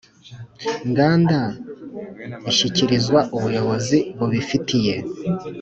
nganda 0.89 1.39
ishyikirizwa 2.51 3.19
Ubuyobozi 3.35 3.97
bubifitiye 4.17 4.95